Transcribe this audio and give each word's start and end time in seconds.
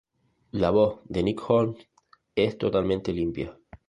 La 0.51 0.71
voz 0.71 0.99
de 1.09 1.21
Nick 1.21 1.47
Holmes 1.47 1.87
es 2.35 2.57
totalmente 2.57 3.13
limpia. 3.13 3.55